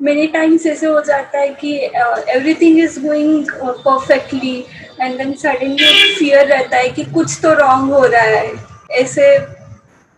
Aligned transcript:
Many 0.00 0.26
times 0.26 0.66
ऐसे 0.66 0.86
हो 0.86 1.00
जाता 1.00 1.38
है 1.38 1.48
कि 1.60 1.74
everything 2.34 2.78
is 2.78 2.98
going 3.00 3.46
perfectly 3.86 4.56
and 5.00 5.16
then 5.18 5.32
suddenly 5.32 6.14
fear 6.18 6.46
रहता 6.46 6.76
है 6.76 6.88
कि 6.88 7.04
कुछ 7.04 7.38
तो 7.42 7.52
रॉन्ग 7.54 7.92
हो 7.92 8.04
रहा 8.06 8.22
है। 8.22 8.52
ऐसे 8.90 9.38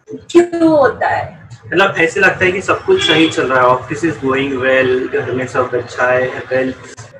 क्यों 0.08 0.68
होता 0.68 1.08
है? 1.08 1.38
मतलब 1.66 1.94
ऐसे 1.98 2.20
लगता 2.20 2.44
है 2.44 2.52
कि 2.52 2.60
सब 2.62 2.84
कुछ 2.84 3.02
सही 3.06 3.28
चल 3.28 3.46
रहा 3.46 3.60
है 3.60 3.66
ऑफ़िस 3.66 4.04
इज़ 4.04 4.18
गोइंग 4.24 4.52
वेल 4.52 5.08
घर 5.08 5.32
में 5.32 5.46
सब 5.46 5.74
अच्छा 5.74 6.10
है 6.10 6.28
वेल 6.52 6.74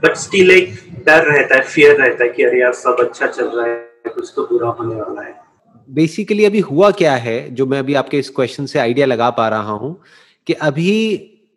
बट 0.04 0.16
स्टिल 0.16 0.50
एक 0.50 0.74
डर 1.06 1.24
रहता 1.24 1.54
है 1.54 1.62
फियर 1.62 1.96
रहता 1.96 2.24
है 2.24 2.30
कि 2.30 2.42
अरे 2.42 2.60
यार 2.60 2.72
सब 2.72 2.96
अच्छा 3.00 3.26
चल 3.26 3.46
रहा 3.46 3.66
है 3.66 4.12
कुछ 4.14 4.32
तो 4.36 4.42
बुरा 4.42 4.68
होने 4.68 4.94
वाला 4.94 5.22
है। 5.22 5.34
बेसिकली 5.88 6.44
अभी 6.44 6.60
हुआ 6.60 6.90
क्या 6.90 7.14
है 7.16 7.38
जो 7.54 7.66
मैं 7.66 7.78
अभी 7.78 7.94
आपके 7.94 8.18
इस 8.18 8.30
क्वेश्चन 8.30 8.66
से 8.66 8.78
आइडिया 8.78 9.06
लगा 9.06 9.30
पा 9.30 9.48
रहा 9.48 9.72
हूँ 9.72 10.00
कि 10.46 10.52
अभी 10.52 10.90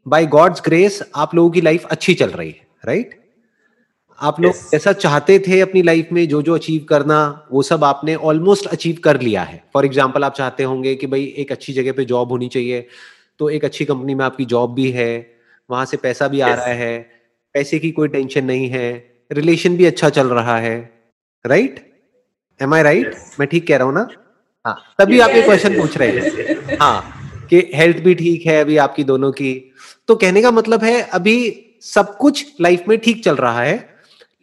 बाय 0.05 0.25
गॉड्स 0.25 0.61
ग्रेस 0.65 1.01
आप 1.15 1.35
लोगों 1.35 1.49
की 1.51 1.61
लाइफ 1.61 1.85
अच्छी 1.85 2.13
चल 2.13 2.29
रही 2.29 2.49
है 2.49 2.67
राइट 2.85 3.19
आप 4.19 4.39
लोग 4.41 4.53
yes. 4.53 4.73
ऐसा 4.73 4.93
चाहते 4.93 5.37
थे 5.39 5.59
अपनी 5.61 5.81
लाइफ 5.81 6.09
में 6.11 6.27
जो 6.27 6.41
जो 6.41 6.55
अचीव 6.55 6.85
करना 6.89 7.47
वो 7.51 7.61
सब 7.61 7.83
आपने 7.83 8.15
ऑलमोस्ट 8.15 8.65
अचीव 8.67 8.97
कर 9.03 9.19
लिया 9.21 9.43
है। 9.43 9.63
फॉर 9.73 9.85
एग्ज़ाम्पल 9.85 10.23
आप 10.23 10.33
चाहते 10.33 10.63
होंगे 10.63 10.95
कि 10.95 11.07
भाई 11.07 11.33
एक 11.37 11.51
अच्छी 11.51 11.73
जगह 11.73 11.91
पे 11.91 12.05
जॉब 12.05 12.31
होनी 12.31 12.47
चाहिए 12.47 12.85
तो 13.39 13.49
एक 13.49 13.65
अच्छी 13.65 13.85
कंपनी 13.85 14.15
में 14.15 14.25
आपकी 14.25 14.45
जॉब 14.45 14.73
भी 14.73 14.89
है 14.91 15.35
वहाँ 15.69 15.85
से 15.85 15.97
पैसा 15.97 16.27
भी 16.27 16.37
yes. 16.37 16.47
आ 16.47 16.53
रहा 16.53 16.65
है 16.65 16.99
पैसे 17.55 17.79
की 17.79 17.91
कोई 17.91 18.07
टेंशन 18.07 18.45
नहीं 18.45 18.69
है 18.69 18.91
रिलेशन 19.31 19.77
भी 19.77 19.85
अच्छा 19.85 20.09
चल 20.09 20.27
रहा 20.29 20.57
है 20.59 20.77
राइट 21.45 21.79
एम 22.59 22.73
आई 22.73 22.83
राइट 22.83 23.15
मैं 23.39 23.47
ठीक 23.47 23.67
कह 23.67 23.77
रहा 23.77 23.87
हूँ 23.87 23.93
ना? 23.95 24.07
हाँ। 24.65 24.95
तभी 24.99 25.17
yes. 25.17 25.29
आप 25.29 25.35
ये 25.35 25.41
क्वेश्चन 25.41 25.81
पूछ 25.81 25.97
रहे 25.97 26.09
हैं। 26.09 26.77
हाँ। 26.79 27.22
कि 27.53 27.69
हेल्थ 27.75 27.97
भी 27.97 28.13
ठीक 28.15 28.45
है 28.45 28.59
अभी 28.61 28.77
आपकी 28.77 29.03
दोनों 29.03 29.31
की। 29.31 29.53
तो 30.07 30.15
कहने 30.15 30.41
का 30.41 30.51
मतलब 30.51 30.83
है, 30.83 31.01
अभी 31.01 31.65
सब 31.81 32.15
कुछ 32.17 32.61
लाइफ 32.61 32.83
में 32.87 32.97
ठीक 32.97 33.23
चल 33.23 33.35
रहा 33.35 33.61
है, 33.61 33.89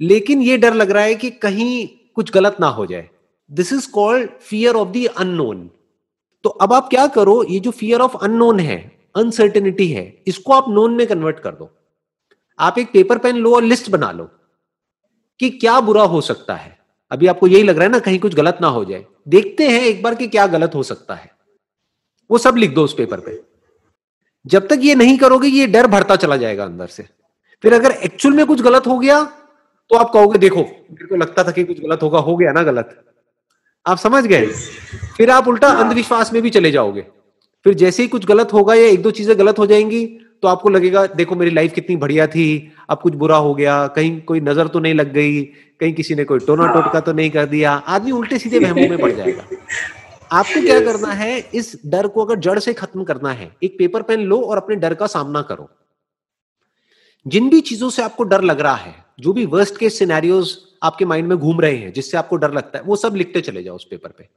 लेकिन 0.00 0.42
ये 0.42 0.56
डर 0.58 0.74
लग 0.74 0.90
रहा 0.90 1.04
है 1.04 1.14
कि 1.14 1.30
कहीं 1.30 1.86
कुछ 2.14 2.32
गलत 2.32 2.56
ना 2.60 2.66
हो 2.68 2.86
जाए। 2.86 3.08
This 3.50 3.72
is 3.72 3.90
called 3.90 4.30
fear 4.40 4.74
of 4.74 4.88
the 4.88 5.06
unknown 5.18 5.68
तो 6.44 6.50
अब 6.50 6.72
आप 6.72 6.88
क्या 6.88 7.06
करो, 7.06 7.42
ये 7.44 7.58
जो 7.60 7.70
फियर 7.70 8.00
ऑफ़ 8.00 8.16
अननोन 8.16 8.60
है 8.60 8.78
अनसर्टेनिटी 9.16 9.88
है, 9.88 10.22
इसको 10.26 10.52
आप 10.52 10.68
नोन 10.68 10.94
में 10.94 11.06
कन्वर्ट 11.06 11.38
कर 11.38 11.50
दो। 11.50 11.70
आप 12.58 12.78
एक 12.78 12.92
पेपर 12.92 13.18
पेन 13.18 13.36
लो 13.36 13.54
और 13.54 13.62
लिस्ट 13.62 13.90
बना 13.90 14.10
लो 14.12 14.28
कि 15.40 15.50
क्या 15.50 15.80
बुरा 15.80 16.02
हो 16.04 16.20
सकता 16.20 16.54
है। 16.54 16.78
अभी 17.10 17.26
आपको 17.26 17.46
यही 17.46 17.62
लग 17.62 17.76
रहा 17.76 17.84
है 17.84 17.90
ना, 17.90 17.98
कहीं 17.98 18.18
कुछ 18.18 18.34
गलत 18.34 18.58
ना 18.60 18.68
हो 18.68 18.84
जाए। 18.84 19.04
देखते 19.28 19.68
हैं 19.68 19.80
एक 19.82 20.02
बार 20.02 20.14
कि 20.14 20.26
क्या 20.28 20.46
गलत 20.46 20.74
हो 20.74 20.82
सकता 20.82 21.14
है। 21.14 21.30
वो 22.30 22.38
सब 22.38 22.56
लिख 22.56 22.74
दो 22.74 22.84
उस 22.84 22.94
पेपर 22.94 23.20
पे। 23.20 23.38
जब 24.44 24.66
तक 24.68 24.78
ये 24.80 24.94
नहीं 24.94 25.16
करोगे 25.18 25.48
ये 25.48 25.66
डर 25.66 25.86
भरता 25.86 26.16
चला 26.16 26.36
जाएगा 26.36 26.64
अंदर 26.64 26.86
से। 26.88 27.04
फिर 27.64 27.74
अगर 27.74 27.90
एक्चुअल 28.04 28.34
में 28.34 28.44
कुछ 28.46 28.60
गलत 28.62 28.86
हो 28.86 28.98
गया 28.98 29.22
तो 29.90 29.96
आप 29.96 30.10
कहोगे 30.12 30.38
देखो 30.38 30.60
मेरे 30.60 31.06
को 31.06 31.16
लगता 31.16 31.44
था 31.44 31.50
कि 31.50 31.64
कुछ 31.64 31.80
गलत 31.80 32.02
होगा 32.02 32.18
हो 32.20 32.36
गया 32.36 32.52
ना 32.52 32.62
गलत। 32.62 32.96
आप 33.86 33.98
समझ 33.98 34.24
गए? 34.24 34.46
फिर 35.16 35.30
आप 35.30 35.48
उल्टा 35.48 35.68
अंधविश्वास 35.74 36.32
में 36.32 36.42
भी 36.42 36.50
चले 36.50 36.70
जाओगे। 36.70 37.06
फिर 37.66 37.74
जैसे 37.74 38.02
ही 38.02 38.08
कुछ 38.08 38.24
गलत 38.26 38.52
होगा 38.52 38.74
या 38.74 38.86
एक 38.88 39.02
दो 39.02 39.10
चीज़ें 39.10 39.38
गलत 39.38 39.58
हो 39.58 39.66
जाएँगी 39.66 40.04
तो 40.42 40.48
आपको 40.48 40.68
लगेगा 40.68 41.04
देखो 41.06 41.36
मेरी 41.36 41.50
लाइफ 41.50 41.72
कितनी 41.72 41.96
बढ़िया 41.96 42.26
थी 42.26 42.46
अब 42.90 42.98
कुछ 42.98 43.14
बुरा 43.14 43.36
हो 43.36 43.54
गया 43.54 43.86
कहीं 43.86 44.20
कोई 44.22 44.40
नज़र 44.40 44.68
तो 44.68 44.80
नहीं 44.80 44.94
लग 44.94 45.12
गई 45.12 45.42
कहीं 45.80 45.92
किसी 45.94 46.14
ने 46.14 46.24
कोई 46.24 46.38
टोना 46.38 46.66
टोटका 46.74 47.00
तो 47.00 47.12
नहीं 47.12 47.30
कर 47.30 47.46
दिया। 47.46 47.72
आदमी 47.72 48.10
उल्टे 48.12 48.38
सीधे 48.38 48.58
वहमों 48.58 48.88
में 48.90 48.98
पड़ 48.98 49.12
जाएगा। 49.12 49.44
आपको 50.30 50.60
क्या 50.62 50.80
करना 50.80 51.12
है? 51.12 51.38
इस 51.38 51.80
डर 51.86 52.06
को 52.06 52.24
अगर 52.24 52.38
जड़ 52.38 52.58
से 52.58 52.72
खत्म 52.74 53.04
करना 53.04 53.32
है 53.32 53.50
एक 53.62 53.76
पेपर 53.78 54.02
पेन 54.02 54.20
लो 54.22 54.40
और 54.40 54.56
अपने 54.56 54.76
डर 54.76 54.94
का 54.94 55.06
सामना 55.08 55.42
करो। 55.42 55.68
जिन 57.26 57.48
भी 57.50 57.60
चीज़ों 57.62 57.88
से 57.90 58.02
आपको 58.02 58.24
डर 58.24 58.42
लग 58.42 58.60
रहा 58.60 58.74
है 58.76 58.94
जो 59.20 59.32
भी 59.32 59.44
वर्स्ट 59.46 59.76
के 59.76 59.90
सिनेरियोज 59.90 60.56
आपके 60.82 61.04
माइंड 61.04 61.28
में 61.28 61.36
घूम 61.38 61.60
रहे 61.60 61.76
हैं 61.76 61.92
जिससे 61.92 62.16
आपको 62.16 62.36
डर 62.36 62.52
लगता 62.52 62.78
है 62.78 62.84
वो 62.84 62.96
सब 62.96 63.14
लिखते 63.14 63.40
चले 63.40 63.62
जाओ 63.62 63.74
उस 63.76 63.86
पेपर 63.90 64.10
पे। 64.10 64.28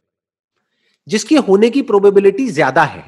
जिसके 1.08 1.38
होने 1.40 1.70
की 1.70 1.82
प्रोबेबिलिटी 1.84 2.48
ज़्यादा 2.50 2.84
है 2.86 3.04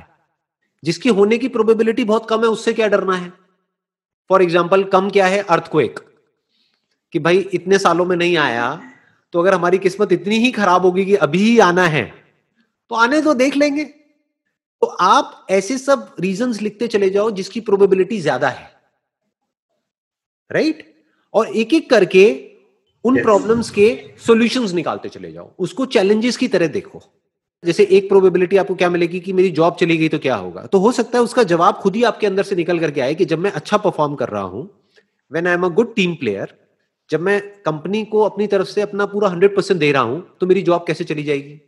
जिसकी 0.83 1.09
होने 1.11 1.37
की 1.37 1.47
प्रोबेबिलिटी 1.49 2.03
बहुत 2.05 2.27
कम 2.29 2.43
है 2.43 2.49
उससे 2.49 2.73
क्या 2.73 2.87
डरना 2.87 3.15
है? 3.15 3.31
फॉर 4.29 4.41
एग्ज़ाम्पल 4.41 4.83
कम 4.85 5.09
क्या 5.09 5.27
है? 5.27 5.41
अर्थक्वेक 5.41 5.99
कि 7.13 7.19
भाई 7.19 7.37
इतने 7.53 7.79
सालों 7.79 8.05
में 8.05 8.15
नहीं 8.17 8.37
आया 8.39 8.67
तो 9.33 9.39
अगर 9.39 9.53
हमारी 9.53 9.77
किस्मत 9.77 10.11
इतनी 10.11 10.37
ही 10.39 10.51
खराब 10.51 10.85
होगी 10.85 11.05
कि 11.05 11.15
अभी 11.17 11.39
ही 11.39 11.57
आना 11.61 11.87
है 11.87 12.03
तो 12.91 12.95
आने 12.95 13.21
तो 13.21 13.33
देख 13.33 13.55
लेंगे। 13.55 13.83
तो 13.83 14.87
आप 14.87 15.45
ऐसे 15.51 15.77
सब 15.77 16.15
रीजंस 16.19 16.61
लिखते 16.61 16.87
चले 16.87 17.09
जाओ 17.09 17.31
जिसकी 17.31 17.59
प्रोबेबिलिटी 17.61 18.19
ज़्यादा 18.21 18.49
है। 18.49 18.69
Right 20.51 20.75
right? 20.75 20.87
और 21.33 21.47
एक 21.47 21.73
एक 21.73 21.89
करके 21.89 22.25
उन 23.05 23.21
प्रॉब्लम्स 23.21 23.65
yes. 23.65 23.75
के 23.75 24.15
सॉल्यूशंस 24.25 24.73
निकालते 24.73 25.09
चले 25.09 25.31
जाओ। 25.31 25.51
उसको 25.59 25.85
चैलेंजेस 25.87 26.37
की 26.37 26.47
तरह 26.47 26.67
देखो। 26.69 27.01
जैसे 27.63 27.83
एक 27.91 28.07
प्रोबेबिलिटी 28.09 28.57
आपको 28.57 28.75
क्या 28.75 28.89
मिलेगी 28.89 29.19
कि 29.19 29.33
मेरी 29.33 29.49
जॉब 29.51 29.75
चली 29.75 29.97
गई 29.97 30.09
तो 30.09 30.19
क्या 30.19 30.35
होगा? 30.35 30.61
तो 30.63 30.79
हो 30.79 30.91
सकता 30.91 31.17
है 31.17 31.23
उसका 31.23 31.43
जवाब 31.45 31.75
खुद 31.75 31.95
ही 31.95 32.03
आपके 32.03 32.27
अंदर 32.27 32.43
से 32.43 32.55
निकल 32.55 32.79
करके 32.79 33.01
आए 33.01 33.15
कि 33.15 33.25
जब 33.25 33.39
मैं 33.39 33.51
अच्छा 33.51 33.77
परफॉर्म 33.77 34.15
कर 34.15 34.29
रहा 34.29 34.41
हूँ 34.43 34.69
when 35.31 35.47
I 35.47 35.53
am 35.53 35.65
a 35.65 35.69
good 35.71 35.95
team 35.95 36.13
player 36.15 36.53
जब 37.09 37.21
मैं 37.21 37.39
कंपनी 37.61 38.03
को 38.05 38.21
अपनी 38.21 38.47
तरफ़ 38.47 38.67
से 38.67 38.81
अपना 38.81 39.05
पूरा 39.05 39.29
हंड्रेड 39.29 39.55
परसेंट 39.55 39.79
दे 39.79 39.91
रहा 39.91 40.03
हूँ 40.03 40.21
तो 40.39 40.47
मेरी 40.47 40.61
जॉब 40.61 40.85
कैसे 40.87 41.03
चली 41.03 41.23
जाएगी? 41.23 41.59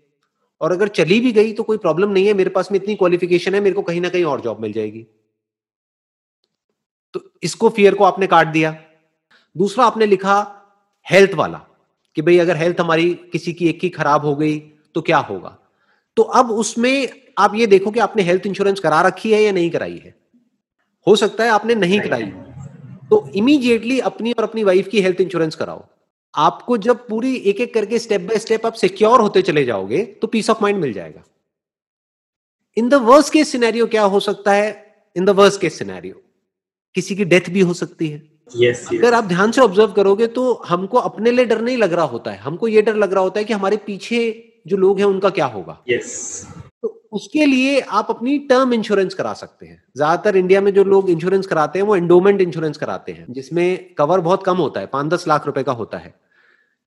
और 0.61 0.71
अगर 0.71 0.87
चली 0.89 1.19
भी 1.19 1.31
गई 1.31 1.53
तो 1.53 1.63
कोई 1.63 1.77
प्रॉब्लम 1.77 2.11
नहीं 2.11 2.27
है 2.27 2.33
मेरे 2.33 2.49
पास 2.49 2.71
में 2.71 2.79
इतनी 2.79 2.95
क्वालिफिकेशन 2.95 3.55
है 3.55 3.61
मेरे 3.61 3.75
को 3.75 3.81
कहीं 3.81 4.01
ना 4.01 4.09
कहीं 4.09 4.23
और 4.25 4.41
जॉब 4.41 4.61
मिल 4.61 4.71
जाएगी। 4.73 5.05
तो 7.13 7.21
इसको 7.43 7.69
फियर 7.69 7.95
को 7.95 8.03
आपने 8.03 8.27
काट 8.27 8.47
दिया। 8.47 8.75
दूसरा 9.55 9.85
आपने 9.85 10.05
लिखा 10.05 10.35
हेल्थ 11.05 11.33
वाला 11.33 11.57
कि 12.15 12.21
भाई 12.21 12.37
अगर 12.37 12.57
हेल्थ 12.57 12.79
हमारी 12.79 13.13
किसी 13.31 13.53
की 13.53 13.67
एक 13.69 13.79
की 13.79 13.89
खराब 13.89 14.25
हो 14.25 14.35
गई 14.35 14.57
तो 14.95 15.01
क्या 15.01 15.17
होगा? 15.19 15.57
तो 16.17 16.23
अब 16.23 16.51
उसमें 16.53 17.09
आप 17.37 17.55
ये 17.55 17.67
देखो 17.67 17.91
कि 17.91 17.99
आपने 17.99 18.23
हेल्थ 18.23 18.45
इंश्योरेंस 18.45 18.79
करा 18.79 19.01
रखी 19.01 19.31
है 19.33 19.41
या 19.41 19.51
नहीं 19.51 19.69
कराई 19.69 19.97
है। 19.97 20.15
हो 21.07 21.15
सकता 21.15 21.43
है 21.43 21.49
आपने 21.49 21.75
नहीं 21.75 21.99
कराई 21.99 22.31
तो 23.09 23.27
इमीडिएटली 23.35 23.99
अपनी 24.01 24.31
और 24.31 24.43
अपनी 24.43 24.63
वाइफ 24.63 24.87
की 24.87 25.01
हेल्थ 25.01 25.21
इंश्योरेंस 25.21 25.55
कराओ। 25.55 25.85
आपको 26.37 26.77
जब 26.79 27.07
पूरी 27.07 27.35
एक 27.35 27.61
एक 27.61 27.73
करके 27.73 27.99
स्टेप 27.99 28.21
बाय 28.21 28.39
स्टेप 28.39 28.65
आप 28.65 28.73
सिक्योर 28.75 29.21
होते 29.21 29.41
चले 29.41 29.63
जाओगे 29.65 30.03
तो 30.21 30.27
पीस 30.27 30.49
ऑफ़ 30.49 30.61
माइंड 30.61 30.79
मिल 30.79 30.93
जाएगा। 30.93 31.23
In 32.77 32.89
the 32.89 32.93
worst 33.03 33.33
case 33.33 33.51
scenario 33.51 33.87
क्या 33.87 34.03
हो 34.05 34.19
सकता 34.21 34.53
है? 34.53 34.69
In 35.15 35.25
the 35.25 35.29
worst 35.37 35.61
case 35.61 35.77
scenario 35.79 36.21
किसी 36.95 37.15
की 37.15 37.25
डेथ 37.25 37.49
भी 37.49 37.61
हो 37.61 37.73
सकती 37.75 38.07
है। 38.07 38.21
Yes, 38.55 38.81
yes. 38.81 38.97
अगर 38.97 39.13
आप 39.13 39.23
ध्यान 39.25 39.51
से 39.51 39.61
ऑब्ज़र्व 39.61 39.91
करोगे 39.91 40.27
तो 40.29 40.53
हमको 40.67 40.97
अपने 40.99 41.31
लिए 41.31 41.45
डर 41.45 41.61
नहीं 41.61 41.77
लग 41.77 41.93
रहा 41.93 42.05
होता 42.07 42.31
है। 42.31 42.37
हमको 42.39 42.67
ये 42.67 42.81
डर 42.81 42.95
लग 42.95 43.13
रहा 43.13 43.23
होता 43.23 43.39
है 43.39 43.45
कि 43.45 43.53
हमारे 43.53 43.77
पीछे 43.85 44.19
जो 44.67 44.77
लोग 44.77 44.99
हैं 44.99 45.05
उनका 45.05 45.29
क्या 45.31 45.45
होगा। 45.47 45.77
Yes. 45.89 46.13
तो 46.83 46.93
उसके 47.13 47.45
लिए 47.45 47.79
आप 47.79 48.07
अपनी 48.09 48.37
टर्म 48.47 48.73
इंश्योरेंस 48.73 49.13
करा 49.13 49.33
सकते 49.33 49.65
हैं। 49.65 49.81
ज़्यादातर 49.95 50.37
इंडिया 50.37 50.61
में 50.61 50.73
जो 50.73 50.83
लोग 50.85 51.09
इंश्योरेंस 51.09 51.47
कराते 51.47 51.79
हैं 51.79 51.85
वो 51.85 51.95
एंडोमेंट 51.95 52.41
इंश्योरेंस 52.41 52.77
कराते 52.77 53.11
हैं 53.11 53.25
जिसमें 53.29 53.93
कवर 53.97 54.19
बहुत 54.21 54.43
कम 54.43 54.57
होता 54.57 54.79
है 54.79 54.87
पाँच 54.87 55.11
दस 55.13 55.27
लाख 55.27 55.45
रुपए 55.45 55.63
का 55.63 55.71
होता 55.73 55.97
है। 55.97 56.13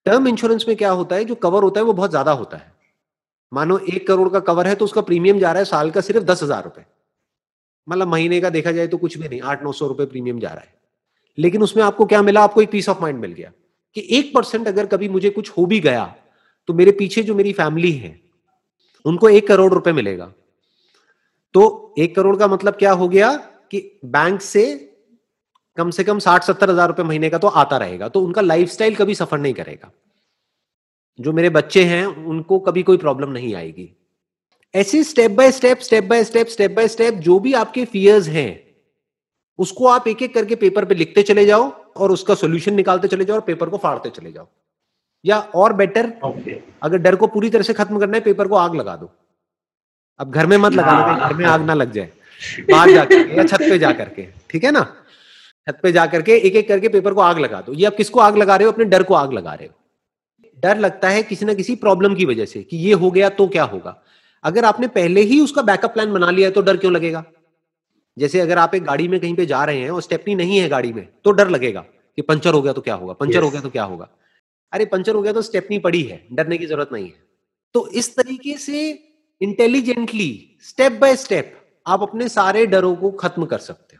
टर्म 0.06 0.28
इंश्योरेंस 0.28 0.64
में 0.68 0.76
क्या 0.76 0.90
होता 0.92 1.16
है, 1.16 1.24
जो 1.24 1.34
कवर 1.36 1.62
होता 1.62 1.80
है, 1.80 1.84
वो 1.86 1.92
बहुत 1.92 2.10
ज़्यादा 2.10 2.32
होता 2.32 2.56
है। 2.56 2.72
मानो 3.52 3.78
एक 3.80 4.06
करोड़ 4.08 4.28
का 4.28 4.40
कवर 4.42 4.66
है 4.66 4.74
तो 4.74 4.84
उसका 4.84 5.00
प्रीमियम 5.02 5.38
जा 5.38 5.52
रहा 5.52 5.58
है 5.58 5.64
साल 5.66 5.90
का 5.90 6.00
सिर्फ़ 6.00 6.24
दस 6.24 6.42
हज़ार 6.42 6.64
रुपए। 6.64 6.84
मतलब 7.86 8.08
महीने 8.08 8.40
का 8.40 8.50
देखा 8.50 8.72
जाए 8.72 8.86
तो 8.86 8.96
कुछ 8.98 9.16
भी 9.18 9.28
नहीं, 9.28 9.40
आठ 9.42 9.62
नौ 9.62 9.72
सौ 9.72 9.86
रुपए 9.86 10.04
प्रीमियम 10.06 10.38
जा 10.40 10.48
रहा 10.48 10.60
है। 10.60 10.74
लेकिन 11.38 11.62
उसमें 11.62 11.82
आपको 11.84 12.04
क्या 12.06 12.22
मिला? 12.22 12.42
आपको 12.42 12.62
एक 12.62 12.70
पीस 12.70 12.88
ऑफ़ 12.88 13.00
माइंड 13.00 13.18
मिल 13.20 13.32
गया 13.32 13.52
कि 13.96 14.06
एक 14.10 14.34
परसेंट 14.34 14.68
अगर 14.68 14.86
कभी 14.86 15.08
मुझे 15.08 15.30
कुछ 15.30 15.50
हो 15.50 15.64
भी 15.66 15.80
गया 15.80 16.04
तो 16.68 16.74
मेरे 16.74 16.92
पीछे 16.92 17.22
जो 17.22 17.34
मेरी 17.34 17.52
फैमिली 17.52 17.92
है, 17.92 18.20
उनको 19.04 19.28
एक 19.28 19.46
करोड़ 19.48 19.72
रुपए 19.72 19.92
मिलेगा। 19.92 20.32
तो 21.54 21.94
एक 21.98 22.14
करोड़ 22.16 22.36
का 22.36 22.46
मतलब 22.48 22.74
क्या 22.74 22.92
हो 22.92 23.08
गया 23.08 23.32
कि 23.70 24.00
बैंक 24.06 24.40
से 24.42 24.64
कम 25.76 25.90
से 25.90 26.04
कम 26.04 26.18
साठ 26.18 26.44
सत्तर 26.44 26.70
हज़ार 26.70 26.88
रुपए 26.88 27.02
महीने 27.02 27.30
का 27.30 27.38
तो 27.38 27.48
आता 27.48 27.76
रहेगा 27.76 28.08
तो 28.08 28.20
उनका 28.20 28.40
लाइफस्टाइल 28.40 28.94
कभी 28.96 29.14
सफ़र 29.14 29.38
नहीं 29.38 29.54
करेगा। 29.54 29.90
जो 31.18 31.32
मेरे 31.32 31.50
बच्चे 31.50 31.84
हैं 31.84 32.04
उनको 32.06 32.58
कभी 32.60 32.82
कोई 32.82 32.96
प्रॉब्लम 32.98 33.30
नहीं 33.30 33.54
आएगी। 33.54 33.88
ऐसे 34.74 35.02
step 35.04 35.30
by 35.32 35.50
step 35.52 35.78
step 35.80 36.04
by 36.06 36.24
step 36.24 36.46
step 36.48 36.70
by 36.72 36.88
step 36.88 37.14
जो 37.20 37.38
भी 37.40 37.52
आपके 37.56 37.84
फियर्स 37.86 38.28
हैं 38.28 38.50
उसको 39.58 39.86
आप 39.88 40.06
एक 40.08 40.22
एक 40.22 40.34
करके 40.34 40.54
पेपर 40.56 40.84
पे 40.84 40.94
लिखते 40.94 41.22
चले 41.24 41.44
जाओ 41.46 41.68
और 41.96 42.12
उसका 42.12 42.34
सोल्यूशन 42.36 42.74
निकालते 42.74 43.08
चले 43.08 43.24
जाओ 43.24 43.36
और 43.36 43.42
पेपर 43.42 43.68
को 43.68 43.78
फाड़ते 43.78 44.10
चले 44.10 44.32
जाओ। 44.32 44.46
या 45.24 45.38
और 45.54 45.72
बेटर 45.74 46.06
okay. 46.24 46.54
अगर 46.82 46.98
डर 46.98 47.16
को 47.16 47.26
पूरी 47.28 47.50
तरह 47.50 47.62
से 47.62 47.72
खत्म 47.74 47.98
करना 48.00 48.16
है 48.16 48.22
पेपर 48.22 48.48
को 48.48 48.54
आग 48.56 48.74
लगा 48.74 48.96
दो। 48.96 49.10
अब 50.20 50.30
घर 50.30 50.46
में 50.46 50.56
मत 50.58 50.72
लगा 50.72 51.18
घर 51.18 51.34
में 51.34 51.44
आग 51.46 51.62
ना 51.62 51.74
लग 51.74 51.92
जाए। 51.92 52.10
बाहर 52.70 52.90
जाकर 52.90 53.28
या 53.30 53.44
छत 53.44 53.60
पे 53.60 53.78
जा 53.78 53.92
करके 53.94 54.26
ठीक 54.50 54.64
है 54.64 54.70
ना? 54.70 54.80
छत 55.70 55.80
पे 55.82 55.92
जा 55.92 56.06
करके 56.06 56.36
एक 56.36 56.56
एक 56.56 56.68
करके 56.68 56.88
पेपर 56.88 57.14
को 57.14 57.20
आग 57.20 57.38
लगा 57.38 57.60
दो। 57.60 57.72
ये 57.72 57.86
आप 57.86 57.96
किसको 57.96 58.20
आग 58.20 58.36
लगा 58.36 58.56
रहे 58.56 58.66
हो? 58.66 58.72
अपने 58.72 58.84
डर 58.84 59.02
को 59.02 59.14
आग 59.14 59.32
लगा 59.32 59.54
रहे 59.54 59.66
हो। 59.66 59.74
डर 60.58 60.78
लगता 60.78 61.08
है 61.08 61.22
किसी 61.22 61.44
ना 61.44 61.54
किसी 61.54 61.74
प्रॉब्लम 61.76 62.14
की 62.14 62.24
वजह 62.24 62.44
से 62.44 62.62
कि 62.62 62.76
ये 62.76 62.92
हो 62.92 63.10
गया 63.10 63.28
तो 63.28 63.48
क्या 63.48 63.64
होगा। 63.64 64.02
अगर 64.44 64.64
आपने 64.64 64.88
पहले 64.88 65.20
ही 65.20 65.40
उसका 65.40 65.62
बैकअप 65.62 65.92
प्लान 65.92 66.12
बना 66.12 66.30
लिया 66.30 66.48
है 66.48 66.52
तो 66.52 66.62
डर 66.62 66.76
क्यों 66.76 66.92
लगेगा? 66.92 67.24
जैसे 68.18 68.40
अगर 68.40 68.58
आप 68.58 68.74
एक 68.74 68.84
गाड़ी 68.84 69.08
में 69.08 69.20
कहीं 69.20 69.34
पे 69.34 69.46
जा 69.46 69.64
रहे 69.64 69.80
हैं 69.80 69.90
और 69.90 70.02
स्टेपनी 70.02 70.34
नहीं 70.34 70.58
है 70.58 70.68
गाड़ी 70.68 70.92
में 70.92 71.08
तो 71.24 71.30
डर 71.30 71.48
लगेगा 71.48 71.80
कि 71.80 72.22
पंचर 72.22 72.54
हो 72.54 72.62
गया 72.62 72.72
तो 72.72 72.80
क्या 72.80 72.94
होगा? 72.94 73.12
Puncture 73.12 73.34
yes. 73.34 73.44
हो 73.44 73.50
गया 73.50 73.60
तो 73.60 73.70
क्या 73.70 73.84
होगा? 73.84 74.08
अरे 74.72 74.84
पंचर 74.84 75.14
हो 75.14 75.22
गया 75.22 75.32
तो 75.32 75.42
स्टेपनी 75.42 75.78
पड़ी 75.78 76.02
है 76.02 76.26
डरने 76.32 76.58
की 76.58 76.66
ज़रूरत 76.66 76.88
नहीं 76.92 77.04
है। 77.04 77.22
तो 77.74 77.88
इस 77.88 78.16
तरीके 78.16 78.56
से 78.58 78.90
इंटेलिजेंटली 79.40 80.58
स्टेप 80.62 80.92
बाय 80.92 81.16
स्टेप 81.16 81.56
आप 81.86 82.02
अपने 82.02 82.28
सारे 82.28 82.66
डरों 82.66 82.96
को 82.96 83.10
खत्म 83.10 83.44
कर 83.44 83.58
सकते 83.58 83.96